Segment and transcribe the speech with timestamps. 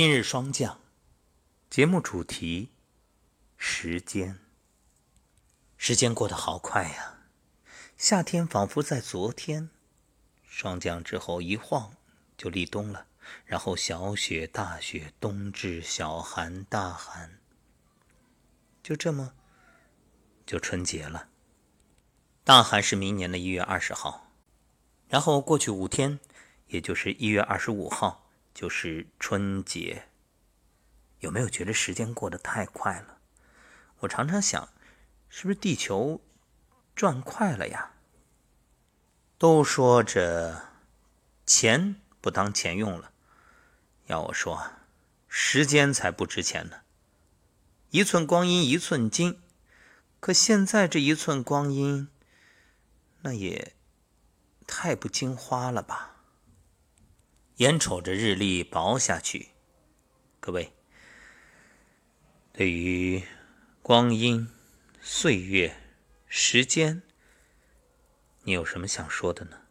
[0.00, 0.78] 今日霜降，
[1.68, 2.70] 节目主题：
[3.56, 4.38] 时间。
[5.76, 7.24] 时间过得好快呀，
[7.96, 9.70] 夏天仿佛在昨天。
[10.44, 11.96] 霜降之后一晃
[12.36, 13.08] 就立冬了，
[13.44, 17.40] 然后小雪、大雪，冬至、小寒、大寒，
[18.84, 19.34] 就这么
[20.46, 21.28] 就春节了。
[22.44, 24.30] 大寒是明年的一月二十号，
[25.08, 26.20] 然后过去五天，
[26.68, 28.27] 也就是一月二十五号。
[28.58, 30.08] 就是春节，
[31.20, 33.18] 有没有觉得时间过得太快了？
[34.00, 34.68] 我常常想，
[35.28, 36.20] 是不是地球
[36.92, 37.92] 转快了呀？
[39.38, 40.70] 都说着
[41.46, 43.12] 钱不当钱用了，
[44.06, 44.72] 要我说，
[45.28, 46.80] 时间才不值钱呢。
[47.90, 49.40] 一寸光阴一寸金，
[50.18, 52.08] 可现在这一寸光阴，
[53.20, 53.76] 那也
[54.66, 56.16] 太不经花了吧？
[57.58, 59.48] 眼瞅着日历薄下去，
[60.38, 60.72] 各位，
[62.52, 63.24] 对于
[63.82, 64.48] 光阴、
[65.00, 65.76] 岁月、
[66.28, 67.02] 时间，
[68.44, 69.62] 你有什么想说的呢？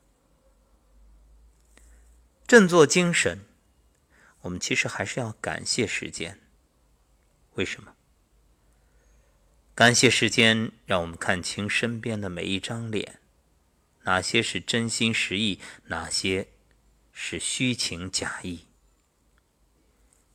[2.46, 3.46] 振作精神，
[4.42, 6.42] 我们其实还是要感谢时间。
[7.54, 7.96] 为什么？
[9.74, 13.22] 感谢时间，让我们看清身边的每一张脸，
[14.04, 16.50] 哪些是真心实意，哪些？
[17.20, 18.68] 是虚情假意。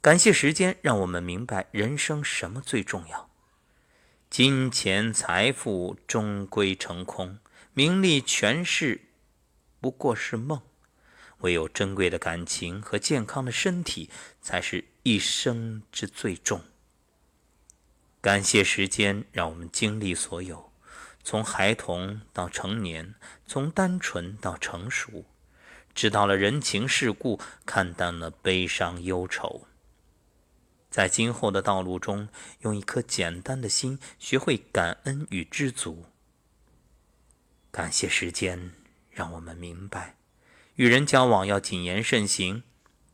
[0.00, 3.30] 感谢时间，让我们明白人生什么最重要。
[4.28, 7.38] 金钱财富终归成空，
[7.72, 9.00] 名利权势
[9.80, 10.60] 不过是梦，
[11.38, 16.64] 唯有珍贵的感情和健康的身体，才是一生之最重。
[18.20, 20.72] 感谢时间，让我们经历所有，
[21.22, 23.14] 从孩童到成年，
[23.46, 25.24] 从单纯到成熟。
[25.94, 29.66] 知道了人情世故，看淡了悲伤忧愁，
[30.90, 32.28] 在今后的道路中，
[32.60, 36.06] 用一颗简单的心，学会感恩与知足。
[37.70, 38.72] 感谢时间，
[39.10, 40.16] 让我们明白，
[40.76, 42.62] 与人交往要谨言慎行，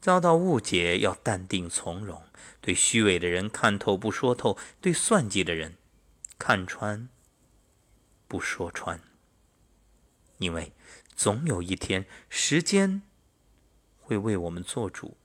[0.00, 2.22] 遭到误解要淡定从容，
[2.60, 5.76] 对虚伪的人看透不说透，对算计的人
[6.38, 7.08] 看穿
[8.28, 9.00] 不说穿，
[10.38, 10.72] 因为。
[11.18, 13.02] 总有一天，时间
[13.98, 15.16] 会为我们做主。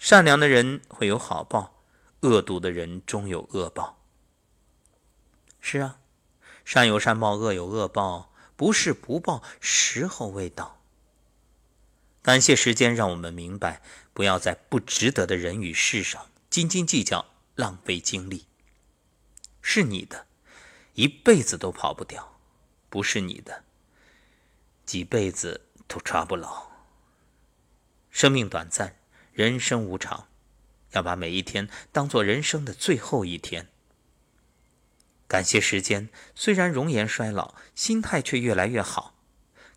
[0.00, 1.84] 善良的人会有好报，
[2.22, 4.02] 恶毒的人终有恶报。
[5.60, 6.00] 是啊，
[6.64, 10.80] 善有善报，恶有恶报，不是不报，时候未到。
[12.20, 18.46] 感谢时间，让我们明白，不要在不值得的人与事上斤斤计较，浪费精力。
[19.62, 20.26] 是你的，
[20.94, 22.24] 一辈子都跑不掉；
[22.90, 23.62] 不是你的。
[24.86, 26.70] 几辈子都抓不牢。
[28.08, 28.96] 生命短暂，
[29.32, 30.28] 人生无常，
[30.92, 33.68] 要把每一天当做人生的最后一天。
[35.28, 39.14] 感谢时间，虽然容颜衰老，心态却越来越好。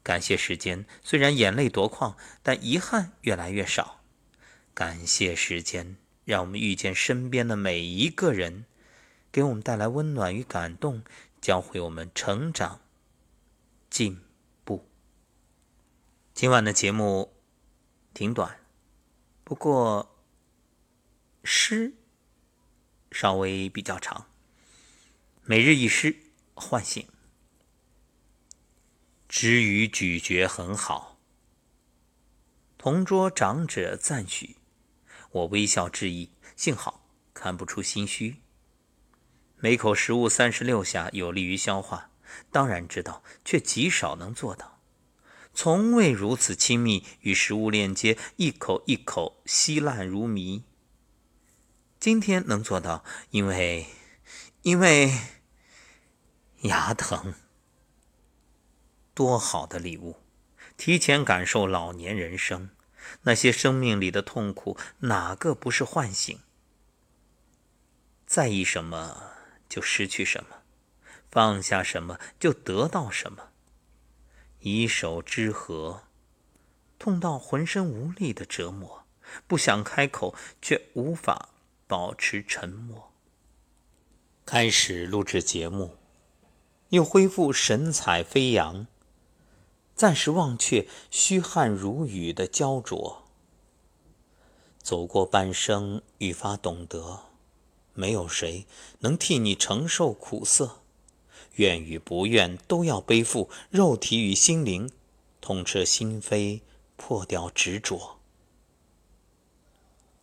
[0.03, 3.99] 感谢时间，虽然眼泪夺眶，但遗憾越来越少。
[4.73, 8.65] 感谢时间，让我们遇见身边的每一个人，
[9.31, 11.03] 给我们带来温暖与感动，
[11.41, 12.79] 教会我们成长、
[13.89, 14.21] 进。
[16.39, 17.33] 今晚的节目
[18.13, 18.61] 挺短，
[19.43, 20.15] 不过
[21.43, 21.91] 诗
[23.11, 24.27] 稍微比较长。
[25.43, 26.15] 每日一诗，
[26.53, 27.05] 唤醒。
[29.27, 31.19] 知语咀嚼很好，
[32.77, 34.55] 同桌长者赞许，
[35.31, 38.37] 我微笑致意，幸好看不出心虚。
[39.57, 42.11] 每口食物三十六下，有利于消化，
[42.49, 44.78] 当然知道，却极少能做到。
[45.53, 50.63] 从未如此亲密与食物链接，一口一口稀烂如糜。
[51.99, 53.87] 今天能做到，因为，
[54.61, 55.11] 因为
[56.61, 57.33] 牙疼。
[59.13, 60.15] 多好的礼物！
[60.77, 62.69] 提前感受老年人生，
[63.23, 66.39] 那些生命里的痛苦，哪个不是唤醒？
[68.25, 69.33] 在意什么
[69.67, 70.61] 就失去什么，
[71.29, 73.48] 放下什么就得到什么。
[74.61, 76.03] 以手之合，
[76.97, 79.05] 痛到浑身无力的折磨，
[79.47, 81.49] 不想开口，却无法
[81.87, 83.11] 保持沉默。
[84.45, 85.95] 开始录制节目，
[86.89, 88.87] 又恢复神采飞扬，
[89.95, 93.23] 暂时忘却虚汗如雨的焦灼。
[94.81, 97.21] 走过半生，愈发懂得，
[97.93, 98.65] 没有谁
[98.99, 100.81] 能替你承受苦涩。
[101.55, 104.89] 愿与不愿都要背负，肉体与心灵
[105.41, 106.61] 痛彻心扉，
[106.95, 108.17] 破掉执着。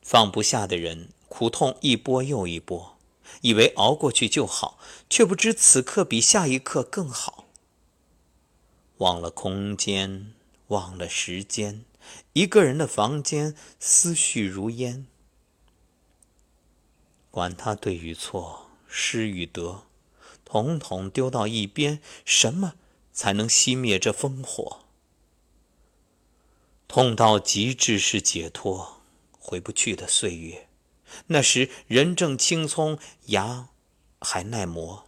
[0.03, 2.97] 放不下的人，苦痛一波又一波，
[3.41, 4.79] 以为熬过去就好，
[5.11, 7.47] 却不知此刻比下一刻更好。
[8.99, 10.33] 忘了空间，
[10.69, 11.85] 忘了时间，
[12.35, 15.07] 一个人的房间，思绪如烟。
[17.33, 19.86] 管他对与错，失与得，
[20.47, 22.01] 统统丢到一边。
[22.25, 22.77] 什么
[23.13, 24.81] 才能熄灭这烽火？
[26.89, 29.03] 痛到极致是解脱，
[29.39, 30.69] 回不去的岁月。
[31.27, 33.69] 那时人正青葱，牙
[34.21, 35.07] 还耐磨。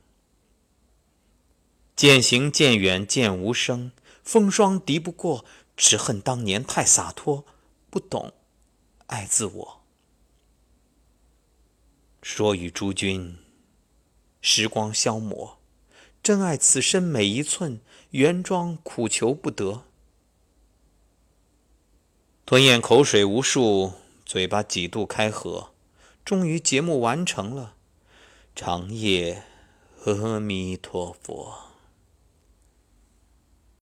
[1.95, 3.93] 渐行渐远渐无声，
[4.23, 5.45] 风霜敌不过，
[5.77, 7.45] 只恨当年太洒脱，
[7.91, 8.33] 不懂
[9.07, 9.81] 爱自我。
[12.23, 13.39] 说与诸君，
[14.41, 15.59] 时光消磨，
[16.23, 17.81] 真爱此身每一寸，
[18.11, 19.85] 原装苦求不得。
[22.47, 23.93] 吞咽口水无数，
[24.25, 25.71] 嘴巴几度开合，
[26.25, 27.75] 终于节目完成了。
[28.55, 29.45] 长夜，
[30.05, 31.68] 阿弥陀佛。